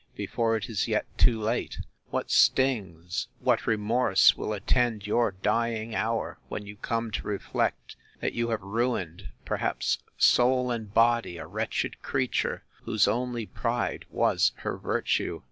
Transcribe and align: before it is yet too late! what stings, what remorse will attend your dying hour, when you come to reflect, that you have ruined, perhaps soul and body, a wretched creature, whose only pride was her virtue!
before 0.15 0.55
it 0.55 0.67
is 0.67 0.87
yet 0.87 1.05
too 1.15 1.39
late! 1.39 1.77
what 2.09 2.31
stings, 2.31 3.27
what 3.39 3.67
remorse 3.67 4.35
will 4.35 4.51
attend 4.51 5.05
your 5.05 5.29
dying 5.43 5.93
hour, 5.93 6.39
when 6.49 6.65
you 6.65 6.75
come 6.77 7.11
to 7.11 7.27
reflect, 7.27 7.95
that 8.19 8.33
you 8.33 8.49
have 8.49 8.63
ruined, 8.63 9.29
perhaps 9.45 9.99
soul 10.17 10.71
and 10.71 10.91
body, 10.95 11.37
a 11.37 11.45
wretched 11.45 12.01
creature, 12.01 12.63
whose 12.85 13.07
only 13.07 13.45
pride 13.45 14.05
was 14.09 14.53
her 14.55 14.75
virtue! 14.75 15.39